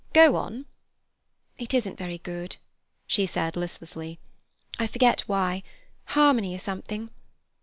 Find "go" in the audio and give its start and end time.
0.13-0.35